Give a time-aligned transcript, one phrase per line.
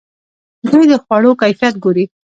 [0.71, 2.05] دوی د خوړو کیفیت ګوري.